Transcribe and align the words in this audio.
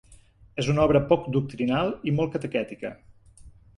És 0.61 0.69
una 0.73 0.85
obra 0.87 1.01
poc 1.11 1.27
doctrinal 1.35 1.93
i 2.13 2.15
molt 2.21 2.33
catequètica. 2.37 2.93